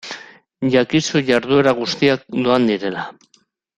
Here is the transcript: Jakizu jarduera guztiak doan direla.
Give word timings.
Jakizu 0.75 1.21
jarduera 1.29 1.73
guztiak 1.81 2.25
doan 2.49 2.67
direla. 2.71 3.05